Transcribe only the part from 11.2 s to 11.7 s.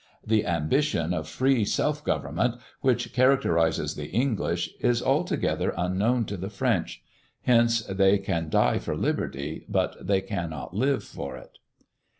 it.